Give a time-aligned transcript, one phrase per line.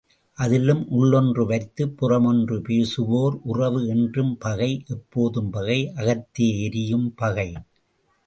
[0.37, 7.53] அதிலும் உள்ளொன்று வைத்துப் புறமொன்று பேசுவோர் உறவு என்றும் பகை, எப்போதும் பகை, அகத்தே எரியும் பகை.